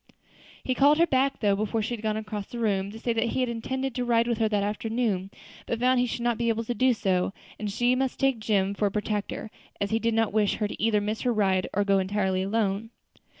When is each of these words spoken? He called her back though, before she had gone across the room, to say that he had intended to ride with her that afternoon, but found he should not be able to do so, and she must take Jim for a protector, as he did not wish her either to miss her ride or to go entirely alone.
He 0.63 0.73
called 0.73 0.97
her 0.97 1.05
back 1.05 1.41
though, 1.41 1.55
before 1.55 1.83
she 1.83 1.93
had 1.93 2.01
gone 2.01 2.17
across 2.17 2.47
the 2.47 2.57
room, 2.57 2.89
to 2.89 2.97
say 2.97 3.13
that 3.13 3.23
he 3.33 3.41
had 3.41 3.49
intended 3.49 3.93
to 3.93 4.03
ride 4.03 4.27
with 4.27 4.39
her 4.39 4.49
that 4.49 4.63
afternoon, 4.63 5.29
but 5.67 5.79
found 5.79 5.99
he 5.99 6.07
should 6.07 6.23
not 6.23 6.39
be 6.39 6.49
able 6.49 6.63
to 6.63 6.73
do 6.73 6.91
so, 6.95 7.33
and 7.59 7.71
she 7.71 7.93
must 7.93 8.19
take 8.19 8.39
Jim 8.39 8.73
for 8.73 8.87
a 8.87 8.91
protector, 8.91 9.51
as 9.79 9.91
he 9.91 9.99
did 9.99 10.15
not 10.15 10.33
wish 10.33 10.55
her 10.55 10.65
either 10.79 10.99
to 10.99 11.05
miss 11.05 11.21
her 11.21 11.31
ride 11.31 11.67
or 11.71 11.83
to 11.83 11.87
go 11.87 11.99
entirely 11.99 12.41
alone. 12.41 12.89